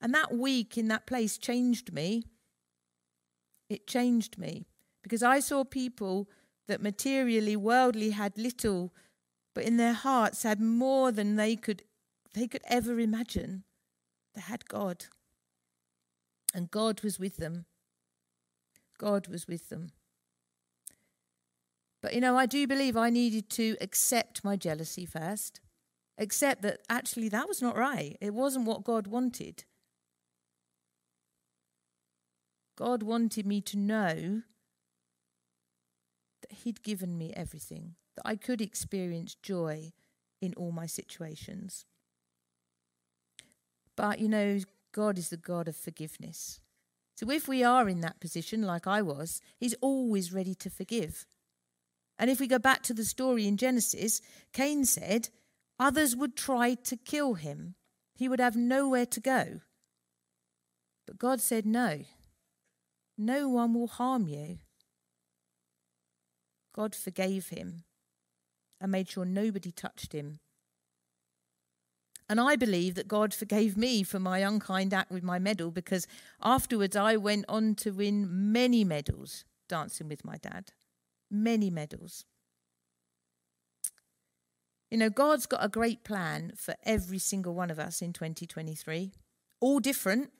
And 0.00 0.14
that 0.14 0.32
week 0.32 0.76
in 0.76 0.88
that 0.88 1.06
place 1.06 1.38
changed 1.38 1.92
me. 1.92 2.24
It 3.68 3.86
changed 3.86 4.38
me 4.38 4.66
because 5.02 5.22
I 5.22 5.40
saw 5.40 5.64
people 5.64 6.28
that 6.68 6.82
materially, 6.82 7.56
worldly 7.56 8.10
had 8.10 8.36
little 8.36 8.92
but 9.54 9.64
in 9.64 9.76
their 9.76 9.92
hearts 9.92 10.42
had 10.42 10.60
more 10.60 11.12
than 11.12 11.36
they 11.36 11.56
could 11.56 11.84
they 12.34 12.48
could 12.48 12.62
ever 12.66 12.98
imagine. 12.98 13.62
They 14.34 14.40
had 14.40 14.66
God. 14.66 15.06
And 16.52 16.68
God 16.68 17.02
was 17.02 17.20
with 17.20 17.36
them. 17.36 17.66
God 18.98 19.28
was 19.28 19.46
with 19.46 19.68
them. 19.68 19.90
But 22.02 22.12
you 22.12 22.20
know, 22.20 22.36
I 22.36 22.46
do 22.46 22.66
believe 22.66 22.96
I 22.96 23.10
needed 23.10 23.48
to 23.50 23.76
accept 23.80 24.42
my 24.42 24.56
jealousy 24.56 25.06
first. 25.06 25.60
Accept 26.16 26.62
that 26.62 26.80
actually 26.88 27.28
that 27.28 27.48
was 27.48 27.60
not 27.60 27.76
right. 27.76 28.16
It 28.20 28.34
wasn't 28.34 28.66
what 28.66 28.84
God 28.84 29.06
wanted. 29.06 29.64
God 32.76 33.02
wanted 33.02 33.46
me 33.46 33.60
to 33.62 33.78
know 33.78 34.42
that 36.42 36.58
He'd 36.58 36.82
given 36.82 37.16
me 37.18 37.32
everything 37.34 37.94
that 38.16 38.22
I 38.24 38.36
could 38.36 38.60
experience 38.60 39.34
joy 39.34 39.92
in 40.40 40.54
all 40.56 40.72
my 40.72 40.86
situations. 40.86 41.84
But 43.96 44.18
you 44.18 44.28
know, 44.28 44.60
God 44.92 45.18
is 45.18 45.30
the 45.30 45.36
God 45.36 45.68
of 45.68 45.76
forgiveness. 45.76 46.60
So 47.16 47.30
if 47.30 47.46
we 47.46 47.62
are 47.62 47.88
in 47.88 48.00
that 48.00 48.20
position, 48.20 48.62
like 48.62 48.86
I 48.86 49.02
was, 49.02 49.40
He's 49.56 49.74
always 49.80 50.32
ready 50.32 50.54
to 50.56 50.70
forgive. 50.70 51.26
And 52.18 52.30
if 52.30 52.38
we 52.38 52.46
go 52.46 52.58
back 52.58 52.82
to 52.84 52.94
the 52.94 53.04
story 53.04 53.46
in 53.46 53.56
Genesis, 53.56 54.20
Cain 54.52 54.84
said 54.84 55.30
others 55.78 56.16
would 56.16 56.36
try 56.36 56.74
to 56.74 56.96
kill 56.96 57.34
him. 57.34 57.74
He 58.14 58.28
would 58.28 58.40
have 58.40 58.56
nowhere 58.56 59.06
to 59.06 59.20
go. 59.20 59.60
But 61.06 61.18
God 61.18 61.40
said, 61.40 61.66
No, 61.66 62.00
no 63.18 63.48
one 63.48 63.74
will 63.74 63.88
harm 63.88 64.26
you. 64.26 64.58
God 66.74 66.94
forgave 66.94 67.48
him 67.48 67.84
and 68.80 68.90
made 68.90 69.08
sure 69.08 69.24
nobody 69.24 69.70
touched 69.70 70.12
him. 70.12 70.40
And 72.28 72.40
I 72.40 72.56
believe 72.56 72.94
that 72.94 73.06
God 73.06 73.34
forgave 73.34 73.76
me 73.76 74.02
for 74.02 74.18
my 74.18 74.38
unkind 74.38 74.94
act 74.94 75.10
with 75.10 75.22
my 75.22 75.38
medal 75.38 75.70
because 75.70 76.06
afterwards 76.42 76.96
I 76.96 77.16
went 77.16 77.44
on 77.48 77.74
to 77.76 77.90
win 77.90 78.52
many 78.52 78.82
medals 78.82 79.44
dancing 79.68 80.08
with 80.08 80.24
my 80.24 80.36
dad. 80.38 80.72
Many 81.30 81.70
medals. 81.70 82.24
You 84.94 84.98
know, 84.98 85.10
God's 85.10 85.46
got 85.46 85.64
a 85.64 85.68
great 85.68 86.04
plan 86.04 86.52
for 86.54 86.76
every 86.84 87.18
single 87.18 87.52
one 87.52 87.68
of 87.68 87.80
us 87.80 88.00
in 88.00 88.12
2023, 88.12 89.10
all 89.58 89.80
different, 89.80 90.30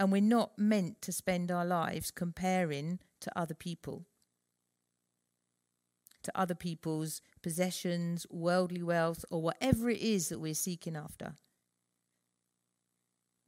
and 0.00 0.10
we're 0.10 0.20
not 0.20 0.58
meant 0.58 1.00
to 1.02 1.12
spend 1.12 1.52
our 1.52 1.64
lives 1.64 2.10
comparing 2.10 2.98
to 3.20 3.30
other 3.38 3.54
people, 3.54 4.04
to 6.24 6.32
other 6.36 6.56
people's 6.56 7.22
possessions, 7.40 8.26
worldly 8.28 8.82
wealth, 8.82 9.24
or 9.30 9.40
whatever 9.40 9.88
it 9.88 10.00
is 10.00 10.28
that 10.30 10.40
we're 10.40 10.52
seeking 10.52 10.96
after. 10.96 11.34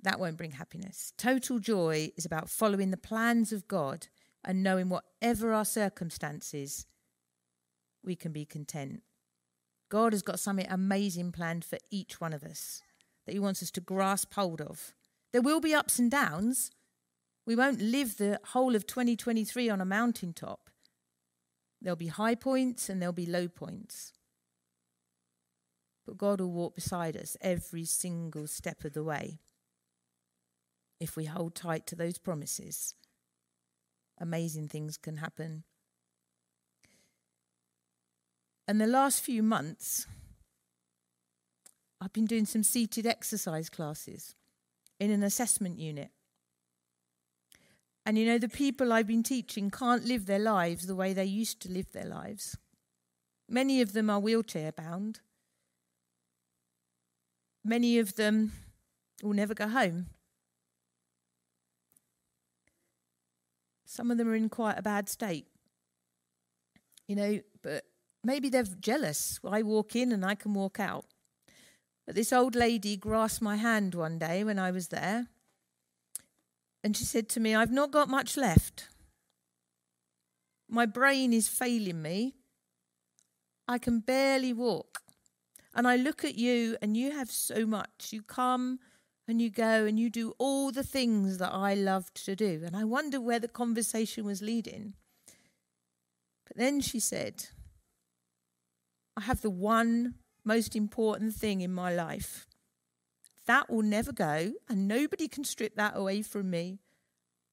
That 0.01 0.21
won't 0.21 0.37
bring 0.37 0.53
happiness. 0.53 1.13
Total 1.19 1.59
joy 1.59 2.13
is 2.17 2.25
about 2.25 2.49
following 2.49 2.93
the 2.93 2.97
plans 2.97 3.53
of 3.53 3.67
God 3.67 4.07
and 4.45 4.63
knowing 4.63 4.91
whatever 4.91 5.53
our 5.53 5.65
circumstances, 5.65 6.87
we 8.05 8.15
can 8.15 8.31
be 8.31 8.45
content. 8.45 9.03
God 9.89 10.13
has 10.13 10.23
got 10.23 10.41
something 10.41 10.67
amazing 10.69 11.33
planned 11.33 11.65
for 11.65 11.79
each 11.91 12.21
one 12.21 12.33
of 12.33 12.43
us 12.43 12.83
that 13.27 13.33
He 13.33 13.39
wants 13.39 13.63
us 13.63 13.71
to 13.73 13.81
grasp 13.81 14.35
hold 14.35 14.61
of. 14.61 14.95
There 15.33 15.43
will 15.43 15.61
be 15.61 15.75
ups 15.75 15.99
and 15.99 16.11
downs. 16.11 16.71
We 17.47 17.57
won't 17.57 17.81
live 17.81 18.17
the 18.17 18.41
whole 18.53 18.75
of 18.75 18.87
2023 18.87 19.69
on 19.69 19.81
a 19.81 19.85
mountaintop. 19.85 20.71
There'll 21.81 21.97
be 21.97 22.07
high 22.07 22.35
points 22.35 22.89
and 22.89 23.01
there'll 23.01 23.13
be 23.13 23.27
low 23.27 23.49
points. 23.49 24.13
But 26.07 26.19
God 26.19 26.41
will 26.41 26.53
walk 26.53 26.75
beside 26.75 27.17
us 27.17 27.37
every 27.41 27.85
single 27.85 28.47
step 28.47 28.85
of 28.85 28.93
the 28.93 29.05
way 29.05 29.39
if 31.01 31.17
we 31.17 31.27
hold 31.27 31.55
tight 31.55 31.87
to 31.89 31.97
those 31.97 32.19
promises. 32.19 32.95
Amazing 34.19 34.69
things 34.69 34.97
can 34.97 35.17
happen. 35.17 35.65
And 38.67 38.81
the 38.81 38.87
last 38.87 39.21
few 39.21 39.43
months, 39.43 40.07
I've 42.01 42.13
been 42.13 42.27
doing 42.27 42.47
some 42.47 42.63
seated 42.63 43.07
exercise 43.07 43.69
classes 43.69 44.35
in 44.99 45.11
an 45.11 45.23
assessment 45.23 45.79
unit. 45.79 46.11
And 48.07 48.19
you 48.19 48.27
know, 48.27 48.39
the 48.39 48.49
people 48.49 48.93
I've 48.93 49.07
been 49.07 49.23
teaching 49.23 49.71
can't 49.71 50.05
live 50.05 50.27
their 50.27 50.39
lives 50.39 50.87
the 50.87 50.95
way 50.95 51.13
they 51.13 51.25
used 51.25 51.61
to 51.61 51.71
live 51.71 51.93
their 51.93 52.05
lives. 52.05 52.57
Many 53.49 53.81
of 53.81 53.93
them 53.93 54.11
are 54.11 54.21
wheelchair 54.21 54.73
bound. 54.73 55.21
Many 57.65 57.99
of 57.99 58.17
them 58.17 58.53
will 59.23 59.33
never 59.33 59.55
go 59.55 59.69
home. 59.69 60.07
Some 63.87 64.11
of 64.11 64.19
them 64.19 64.29
are 64.29 64.35
in 64.35 64.49
quite 64.49 64.79
a 64.79 64.83
bad 64.83 65.09
state. 65.09 65.47
You 67.07 67.17
know, 67.17 67.41
but 67.63 67.85
maybe 68.25 68.49
they're 68.49 68.65
jealous. 68.65 69.39
I 69.49 69.63
walk 69.63 69.95
in 69.95 70.13
and 70.13 70.25
I 70.25 70.35
can 70.35 70.55
walk 70.55 70.81
out. 70.81 71.05
But 72.07 72.15
this 72.15 72.33
old 72.33 72.55
lady 72.55 72.97
grasped 72.97 73.43
my 73.43 73.57
hand 73.57 73.95
one 73.95 74.19
day 74.19 74.45
when 74.45 74.59
I 74.59 74.71
was 74.71 74.89
there, 74.89 75.29
and 76.83 76.97
she 76.97 77.05
said 77.05 77.31
to 77.31 77.41
me, 77.41 77.55
I've 77.55 77.73
not 77.73 77.91
got 77.91 78.11
much 78.11 78.37
left. 78.37 78.89
My 80.69 80.85
brain 80.85 81.33
is 81.33 81.49
failing 81.49 82.03
me. 82.03 82.35
I 83.67 83.79
can 83.79 84.01
barely 84.01 84.53
walk. 84.53 85.01
And 85.75 85.89
I 85.89 85.97
look 85.97 86.25
at 86.25 86.35
you, 86.35 86.77
and 86.83 86.97
you 86.97 87.13
have 87.13 87.31
so 87.31 87.65
much. 87.65 88.09
You 88.11 88.23
come 88.23 88.81
and 89.27 89.41
you 89.41 89.49
go 89.49 89.87
and 89.87 89.99
you 89.99 90.11
do 90.11 90.35
all 90.39 90.71
the 90.71 90.83
things 90.83 91.39
that 91.39 91.53
I 91.53 91.75
loved 91.75 92.25
to 92.27 92.37
do. 92.37 92.63
And 92.65 92.77
I 92.77 92.85
wonder 92.85 93.21
where 93.21 93.39
the 93.39 93.49
conversation 93.49 94.25
was 94.27 94.43
leading. 94.43 94.95
But 96.47 96.59
then 96.59 96.81
she 96.81 97.01
said, 97.01 97.47
have 99.25 99.41
the 99.41 99.51
one 99.51 100.15
most 100.45 100.77
important 100.77 101.35
thing 101.35 101.61
in 101.61 101.73
my 101.73 101.93
life. 101.93 102.47
That 103.47 103.71
will 103.71 103.83
never 103.83 104.13
go, 104.13 104.53
and 104.69 104.89
nobody 104.89 105.29
can 105.29 105.45
strip 105.45 105.77
that 105.77 105.97
away 105.97 106.23
from 106.23 106.51
me. 106.51 106.79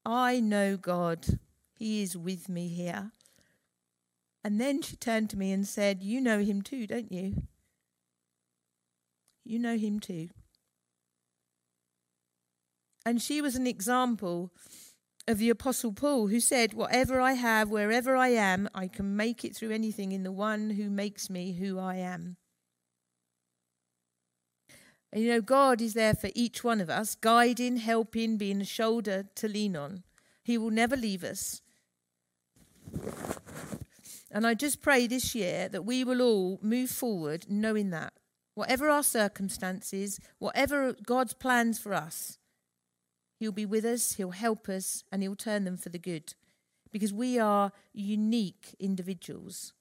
I 0.06 0.40
know 0.40 0.78
God. 0.78 1.40
He 1.74 2.02
is 2.02 2.16
with 2.16 2.48
me 2.48 2.68
here. 2.68 3.12
And 4.44 4.60
then 4.60 4.82
she 4.82 4.96
turned 4.96 5.30
to 5.32 5.38
me 5.38 5.52
and 5.52 5.68
said, 5.68 6.04
You 6.04 6.22
know 6.22 6.40
him 6.40 6.62
too, 6.62 6.88
don't 6.88 7.12
you? 7.12 7.44
You 9.44 9.60
know 9.60 9.78
him 9.78 10.00
too. 10.00 10.30
And 13.06 13.22
she 13.22 13.42
was 13.42 13.56
an 13.56 13.68
example 13.68 14.52
of 15.28 15.38
the 15.38 15.50
Apostle 15.50 15.94
Paul, 15.94 16.28
who 16.28 16.40
said, 16.40 16.74
Whatever 16.74 17.22
I 17.22 17.34
have, 17.34 17.70
wherever 17.70 18.16
I 18.16 18.30
am, 18.30 18.70
I 18.74 18.88
can 18.88 19.16
make 19.16 19.46
it 19.46 19.56
through 19.56 19.72
anything 19.72 20.12
in 20.12 20.24
the 20.24 20.32
one 20.32 20.72
who 20.72 20.90
makes 20.90 21.30
me 21.30 21.54
who 21.54 21.80
I 21.80 21.96
am. 21.96 22.38
And 25.14 25.24
you 25.24 25.30
know, 25.30 25.42
God 25.42 25.82
is 25.82 25.94
there 25.94 26.14
for 26.14 26.30
each 26.34 26.64
one 26.64 26.80
of 26.80 26.90
us, 26.90 27.16
guiding, 27.16 27.78
helping, 27.78 28.38
being 28.38 28.62
a 28.62 28.66
shoulder 28.66 29.26
to 29.36 29.48
lean 29.48 29.76
on. 29.76 30.04
He 30.44 30.58
will 30.58 30.72
never 30.72 30.96
leave 30.96 31.24
us. 31.24 31.62
And 34.32 34.48
I 34.48 34.54
just 34.54 34.82
pray 34.82 35.08
this 35.08 35.36
year 35.36 35.68
that 35.70 35.86
we 35.86 36.04
will 36.04 36.22
all 36.22 36.60
move 36.62 36.90
forward 36.90 37.46
knowing 37.50 37.90
that. 37.90 38.14
Whatever 38.54 38.90
our 38.90 39.04
circumstances, 39.04 40.20
whatever 40.40 40.94
God's 41.06 41.34
plans 41.34 41.78
for 41.78 41.94
us, 41.94 42.38
He'll 43.42 43.52
be 43.52 43.66
with 43.66 43.86
us, 43.86 44.14
He'll 44.14 44.30
help 44.30 44.70
us, 44.70 45.04
and 45.12 45.24
He'll 45.24 45.36
turn 45.36 45.64
them 45.64 45.76
for 45.76 45.90
the 45.90 45.98
good. 45.98 46.36
Because 46.92 47.12
we 47.12 47.40
are 47.40 47.72
unique 47.92 48.76
individuals. 48.80 49.74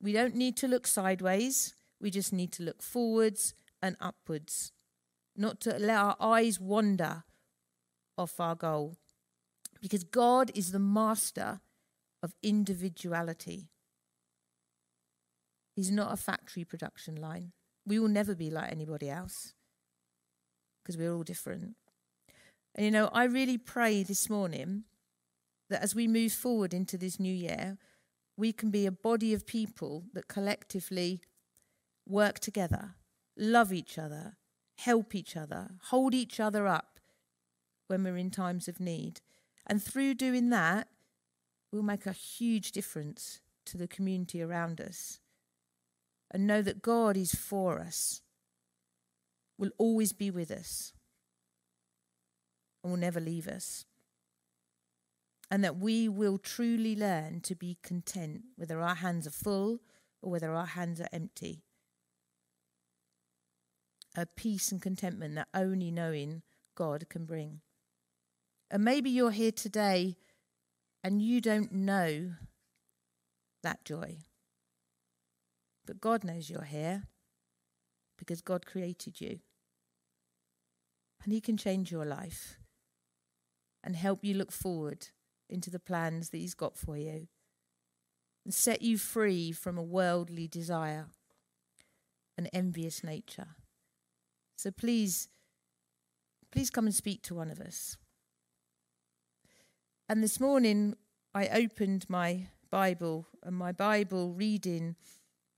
We 0.00 0.12
don't 0.12 0.34
need 0.34 0.56
to 0.56 0.66
look 0.66 0.88
sideways, 0.88 1.76
we 2.00 2.10
just 2.10 2.32
need 2.32 2.50
to 2.54 2.64
look 2.64 2.82
forwards 2.82 3.54
and 3.80 3.94
upwards, 4.00 4.72
not 5.36 5.60
to 5.60 5.78
let 5.78 5.96
our 5.96 6.16
eyes 6.18 6.58
wander 6.58 7.22
off 8.18 8.40
our 8.40 8.56
goal. 8.56 8.96
Because 9.80 10.02
God 10.02 10.50
is 10.52 10.72
the 10.72 10.80
master 10.80 11.60
of 12.24 12.34
individuality. 12.42 13.68
He's 15.76 15.92
not 15.92 16.12
a 16.12 16.16
factory 16.16 16.64
production 16.64 17.14
line. 17.14 17.52
We 17.86 18.00
will 18.00 18.08
never 18.08 18.34
be 18.34 18.50
like 18.50 18.72
anybody 18.72 19.08
else 19.08 19.54
because 20.82 20.98
we're 20.98 21.14
all 21.14 21.22
different. 21.22 21.76
And 22.74 22.84
you 22.84 22.90
know, 22.90 23.10
I 23.12 23.24
really 23.24 23.58
pray 23.58 24.02
this 24.02 24.30
morning 24.30 24.84
that 25.68 25.82
as 25.82 25.94
we 25.94 26.08
move 26.08 26.32
forward 26.32 26.72
into 26.72 26.96
this 26.96 27.20
new 27.20 27.32
year, 27.32 27.78
we 28.36 28.52
can 28.52 28.70
be 28.70 28.86
a 28.86 28.92
body 28.92 29.34
of 29.34 29.46
people 29.46 30.04
that 30.14 30.28
collectively 30.28 31.20
work 32.08 32.38
together, 32.38 32.96
love 33.36 33.72
each 33.72 33.98
other, 33.98 34.36
help 34.78 35.14
each 35.14 35.36
other, 35.36 35.72
hold 35.90 36.14
each 36.14 36.40
other 36.40 36.66
up 36.66 36.98
when 37.88 38.02
we're 38.02 38.16
in 38.16 38.30
times 38.30 38.68
of 38.68 38.80
need. 38.80 39.20
And 39.66 39.82
through 39.82 40.14
doing 40.14 40.50
that, 40.50 40.88
we'll 41.70 41.82
make 41.82 42.06
a 42.06 42.12
huge 42.12 42.72
difference 42.72 43.40
to 43.66 43.76
the 43.76 43.86
community 43.86 44.42
around 44.42 44.80
us. 44.80 45.20
And 46.30 46.46
know 46.46 46.62
that 46.62 46.80
God 46.80 47.16
is 47.16 47.34
for 47.34 47.78
us, 47.78 48.22
will 49.58 49.70
always 49.76 50.14
be 50.14 50.30
with 50.30 50.50
us 50.50 50.94
and 52.82 52.92
will 52.92 52.98
never 52.98 53.20
leave 53.20 53.48
us. 53.48 53.84
And 55.50 55.62
that 55.64 55.76
we 55.76 56.08
will 56.08 56.38
truly 56.38 56.96
learn 56.96 57.40
to 57.42 57.54
be 57.54 57.76
content, 57.82 58.42
whether 58.56 58.80
our 58.80 58.94
hands 58.94 59.26
are 59.26 59.30
full 59.30 59.80
or 60.22 60.30
whether 60.30 60.54
our 60.54 60.66
hands 60.66 61.00
are 61.00 61.08
empty. 61.12 61.62
A 64.16 64.26
peace 64.26 64.72
and 64.72 64.80
contentment 64.80 65.34
that 65.34 65.48
only 65.54 65.90
knowing 65.90 66.42
God 66.74 67.08
can 67.08 67.24
bring. 67.24 67.60
And 68.70 68.84
maybe 68.84 69.10
you're 69.10 69.30
here 69.30 69.52
today 69.52 70.16
and 71.04 71.20
you 71.20 71.40
don't 71.40 71.72
know 71.72 72.32
that 73.62 73.84
joy. 73.84 74.18
But 75.86 76.00
God 76.00 76.24
knows 76.24 76.48
you're 76.48 76.62
here 76.62 77.04
because 78.16 78.40
God 78.40 78.66
created 78.66 79.20
you 79.20 79.40
And 81.24 81.32
He 81.32 81.40
can 81.40 81.56
change 81.56 81.90
your 81.90 82.04
life 82.04 82.58
and 83.84 83.96
help 83.96 84.24
you 84.24 84.34
look 84.34 84.52
forward 84.52 85.08
into 85.48 85.70
the 85.70 85.78
plans 85.78 86.30
that 86.30 86.38
He's 86.38 86.54
got 86.54 86.76
for 86.76 86.96
you 86.96 87.28
and 88.44 88.52
set 88.52 88.82
you 88.82 88.98
free 88.98 89.52
from 89.52 89.78
a 89.78 89.82
worldly 89.82 90.48
desire, 90.48 91.06
an 92.36 92.46
envious 92.48 93.04
nature. 93.04 93.48
So 94.56 94.70
please, 94.70 95.28
please 96.50 96.70
come 96.70 96.86
and 96.86 96.94
speak 96.94 97.22
to 97.22 97.34
one 97.34 97.50
of 97.50 97.60
us. 97.60 97.96
And 100.08 100.22
this 100.22 100.40
morning 100.40 100.96
I 101.34 101.48
opened 101.48 102.06
my 102.08 102.48
Bible, 102.70 103.26
and 103.42 103.56
my 103.56 103.72
Bible 103.72 104.32
reading 104.32 104.96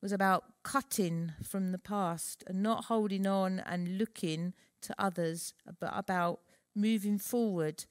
was 0.02 0.12
about 0.12 0.44
cutting 0.62 1.32
from 1.42 1.72
the 1.72 1.78
past 1.78 2.44
and 2.46 2.62
not 2.62 2.86
holding 2.86 3.26
on 3.26 3.60
and 3.60 3.98
looking 3.98 4.52
to 4.82 4.94
others, 4.98 5.54
but 5.80 5.90
about 5.94 6.40
moving 6.74 7.18
forward 7.18 7.86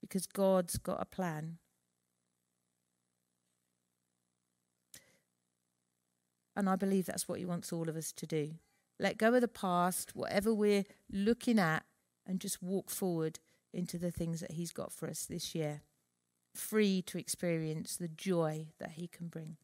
because 0.00 0.26
God's 0.26 0.78
got 0.78 1.00
a 1.00 1.04
plan. 1.04 1.58
And 6.56 6.68
I 6.68 6.76
believe 6.76 7.06
that's 7.06 7.28
what 7.28 7.38
He 7.38 7.44
wants 7.44 7.72
all 7.72 7.88
of 7.88 7.96
us 7.96 8.12
to 8.12 8.26
do. 8.26 8.54
Let 8.98 9.18
go 9.18 9.34
of 9.34 9.40
the 9.40 9.48
past, 9.48 10.14
whatever 10.14 10.52
we're 10.52 10.84
looking 11.10 11.58
at, 11.58 11.84
and 12.26 12.40
just 12.40 12.62
walk 12.62 12.90
forward 12.90 13.38
into 13.72 13.98
the 13.98 14.10
things 14.10 14.40
that 14.40 14.52
He's 14.52 14.72
got 14.72 14.92
for 14.92 15.08
us 15.08 15.24
this 15.24 15.54
year, 15.54 15.82
free 16.54 17.02
to 17.02 17.18
experience 17.18 17.96
the 17.96 18.08
joy 18.08 18.66
that 18.78 18.92
He 18.92 19.08
can 19.08 19.28
bring. 19.28 19.56